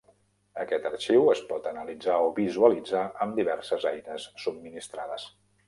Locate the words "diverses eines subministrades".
3.43-5.31